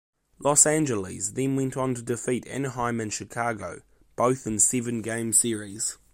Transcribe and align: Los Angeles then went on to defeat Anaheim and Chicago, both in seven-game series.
Los 0.39 0.65
Angeles 0.65 1.29
then 1.33 1.55
went 1.55 1.77
on 1.77 1.93
to 1.93 2.01
defeat 2.01 2.47
Anaheim 2.47 2.99
and 2.99 3.13
Chicago, 3.13 3.81
both 4.15 4.47
in 4.47 4.57
seven-game 4.57 5.31
series. 5.31 5.99